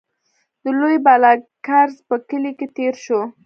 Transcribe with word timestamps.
د 0.63 0.65
لوی 0.79 0.95
بالاکرز 1.05 1.95
په 2.07 2.15
کلي 2.29 2.51
کې 2.57 2.67
تېر 2.77 2.93
شوو. 3.03 3.21